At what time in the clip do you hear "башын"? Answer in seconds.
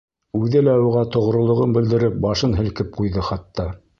2.25-2.57